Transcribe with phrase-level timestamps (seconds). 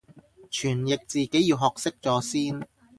[0.49, 2.67] 傳譯自己要學識咗先